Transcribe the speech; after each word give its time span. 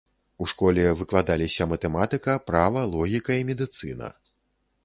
У 0.43 0.45
школе 0.51 0.85
выкладаліся 1.01 1.67
матэматыка, 1.73 2.35
права, 2.49 2.79
логіка 2.97 3.39
і 3.43 3.47
медыцына. 3.51 4.11